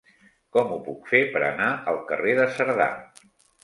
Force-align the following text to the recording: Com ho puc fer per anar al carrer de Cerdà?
Com 0.57 0.71
ho 0.75 0.79
puc 0.87 1.05
fer 1.13 1.21
per 1.37 1.45
anar 1.51 1.71
al 1.95 2.03
carrer 2.11 2.39
de 2.43 2.53
Cerdà? 2.61 2.93